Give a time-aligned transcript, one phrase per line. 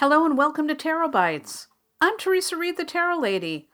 [0.00, 1.68] Hello and welcome to Tarot Bites.
[2.02, 3.70] I'm Theresa Reed, the Tarot Lady.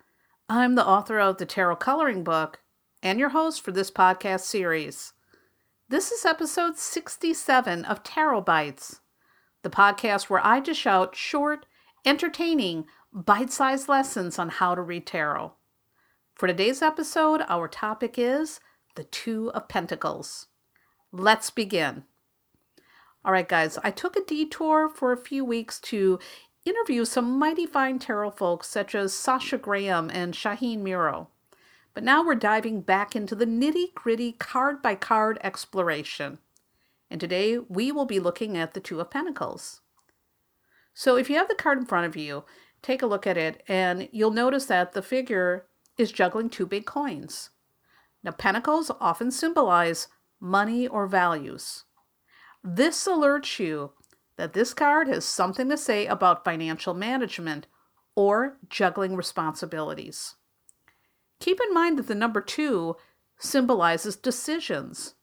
[0.48, 2.60] I'm the author of the Tarot Coloring Book
[3.02, 5.14] and your host for this podcast series.
[5.88, 9.00] This is episode 67 of Tarot Bites,
[9.64, 11.66] the podcast where I dish out short,
[12.04, 15.54] entertaining, bite sized lessons on how to read tarot.
[16.36, 18.60] For today's episode, our topic is
[18.94, 20.46] the Two of Pentacles.
[21.10, 22.04] Let's begin.
[23.24, 26.18] All right, guys, I took a detour for a few weeks to
[26.64, 31.28] interview some mighty fine tarot folks such as Sasha Graham and Shaheen Miro.
[31.94, 36.38] But now we're diving back into the nitty gritty card by card exploration.
[37.10, 39.82] And today we will be looking at the Two of Pentacles.
[40.92, 42.42] So if you have the card in front of you,
[42.82, 46.86] take a look at it and you'll notice that the figure is juggling two big
[46.86, 47.50] coins.
[48.24, 50.08] Now, pentacles often symbolize
[50.40, 51.84] money or values.
[52.64, 53.92] This alerts you
[54.36, 57.66] that this card has something to say about financial management
[58.14, 60.36] or juggling responsibilities.
[61.40, 62.96] Keep in mind that the number two
[63.38, 65.14] symbolizes decisions,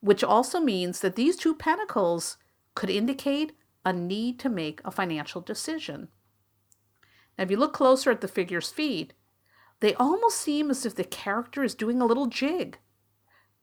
[0.00, 2.38] which also means that these two pentacles
[2.74, 3.52] could indicate
[3.84, 6.08] a need to make a financial decision.
[7.38, 9.12] Now, if you look closer at the figure's feet,
[9.78, 12.78] they almost seem as if the character is doing a little jig.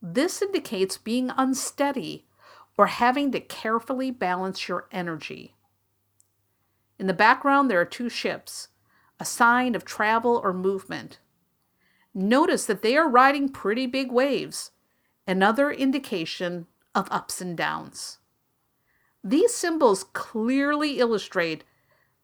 [0.02, 2.27] This indicates being unsteady
[2.78, 5.56] or having to carefully balance your energy.
[7.00, 8.70] In the background, there are two ships,
[9.20, 11.20] a sign of travel or movement.
[12.14, 14.72] Notice that they are riding pretty big waves,
[15.28, 18.20] another indication of ups and downs.
[19.24, 21.64] These symbols clearly illustrate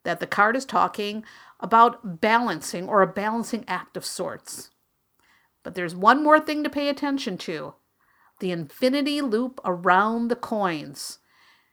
[0.04, 1.24] that the card is talking
[1.60, 4.70] about balancing or a balancing act of sorts.
[5.64, 7.76] But there's one more thing to pay attention to
[8.44, 11.20] the infinity loop around the coins.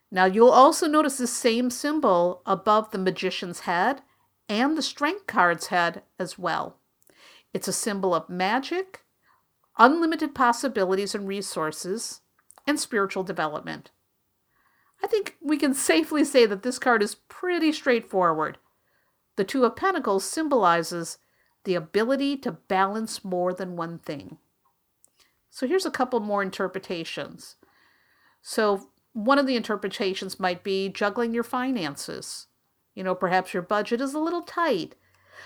[0.08, 4.02] Now, you'll also notice the same symbol above the magician's head
[4.48, 6.76] and the strength card's head as well.
[7.52, 9.00] It's a symbol of magic,
[9.78, 12.20] unlimited possibilities and resources,
[12.68, 13.90] and spiritual development.
[15.02, 18.58] I think we can safely say that this card is pretty straightforward.
[19.34, 21.18] The Two of Pentacles symbolizes
[21.64, 24.38] the ability to balance more than one thing.
[25.50, 27.56] So here's a couple more interpretations.
[28.40, 32.46] So one of the interpretations might be juggling your finances.
[32.94, 34.94] You know, perhaps your budget is a little tight.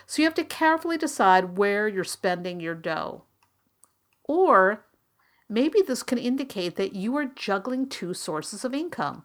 [0.06, 3.24] So you have to carefully decide where you're spending your dough.
[4.24, 4.86] Or
[5.48, 9.24] maybe this can indicate that you are juggling two sources of income.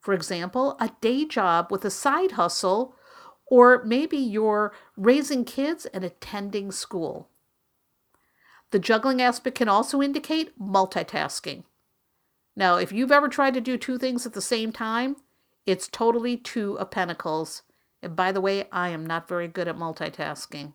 [0.00, 2.94] For example, a day job with a side hustle,
[3.46, 7.29] or maybe you're raising kids and attending school.
[8.70, 11.64] The juggling aspect can also indicate multitasking.
[12.56, 15.16] Now, if you've ever tried to do two things at the same time,
[15.66, 17.62] it's totally two of pentacles.
[18.02, 20.74] And by the way, I am not very good at multitasking.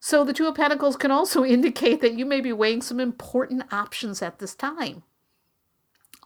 [0.00, 3.72] So the Two of Pentacles can also indicate that you may be weighing some important
[3.72, 5.02] options at this time.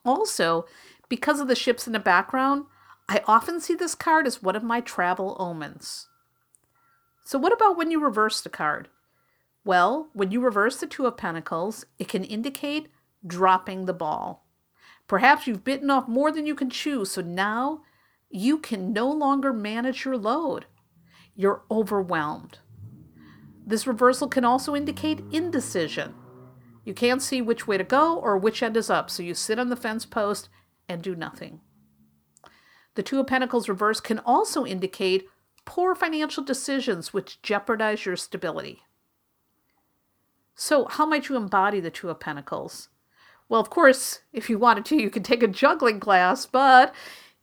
[0.04, 0.66] Also,
[1.08, 2.64] because of the ships in the background,
[3.08, 6.08] I often see this card as one of my travel omens.
[7.24, 8.88] So, what about when you reverse the card?
[9.64, 12.88] Well, when you reverse the Two of Pentacles, it can indicate
[13.26, 14.46] dropping the ball.
[15.06, 17.82] Perhaps you've bitten off more than you can chew, so now
[18.30, 20.66] you can no longer manage your load.
[21.34, 22.58] You're overwhelmed.
[23.66, 26.14] This reversal can also indicate indecision.
[26.84, 29.58] You can't see which way to go or which end is up, so you sit
[29.58, 30.48] on the fence post
[30.88, 31.60] and do nothing.
[32.94, 35.28] The Two of Pentacles reverse can also indicate
[35.64, 38.82] poor financial decisions which jeopardize your stability.
[40.54, 42.88] So, how might you embody the Two of Pentacles?
[43.48, 46.94] Well, of course, if you wanted to, you could take a juggling class, but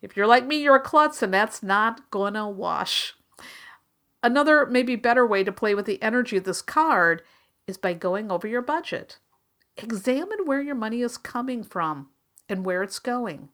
[0.02, 3.16] if you're like me, you're a klutz, and that's not gonna wash.
[4.24, 7.24] Another, maybe better way to play with the energy of this card
[7.68, 9.20] is by going over your budget.
[9.76, 12.10] Examine where your money is coming from
[12.50, 13.50] and where it's going.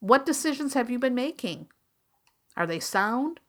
[0.00, 1.68] What decisions have you been making?
[2.56, 3.40] Are they sound?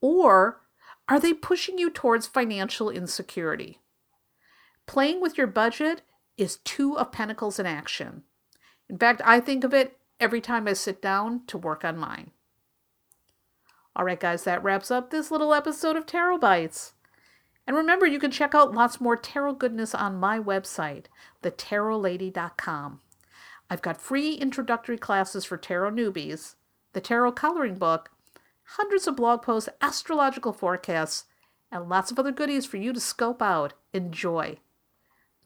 [0.00, 0.60] Or
[1.08, 3.80] are they pushing you towards financial insecurity?
[4.86, 6.02] Playing with your budget
[6.36, 8.22] is two of pentacles in action.
[8.88, 12.30] In fact, I think of it every time I sit down to work on mine.
[13.94, 16.92] All right, guys, that wraps up this little episode of Tarot Bites.
[17.66, 21.06] And remember, you can check out lots more tarot goodness on my website,
[21.42, 23.00] thetarotlady.com.
[23.68, 26.54] I've got free introductory classes for tarot newbies,
[26.92, 28.10] the tarot coloring book,
[28.62, 31.24] hundreds of blog posts, astrological forecasts,
[31.72, 33.72] and lots of other goodies for you to scope out.
[33.92, 34.58] Enjoy.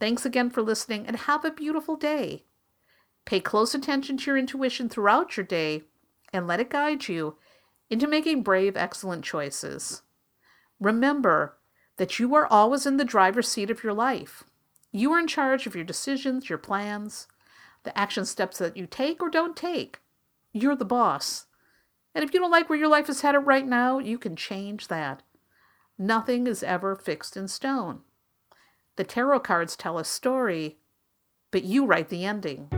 [0.01, 2.45] Thanks again for listening and have a beautiful day.
[3.27, 5.83] Pay close attention to your intuition throughout your day
[6.33, 7.37] and let it guide you
[7.91, 10.03] into making brave, excellent choices.
[10.81, 11.59] Remember
[11.99, 14.43] that you are always in the driver's seat of your life.
[14.91, 17.29] You are in charge of your decisions, your plans,
[17.83, 20.01] the action steps that you take or don't take.
[20.53, 21.47] You're the boss.
[22.15, 24.89] And if you don't like where your life is headed right now, you can change
[24.89, 25.23] that.
[25.99, 28.01] Nothing is ever fixed in stone.
[29.01, 30.77] The tarot cards tell a story,
[31.53, 32.69] but you write the ending.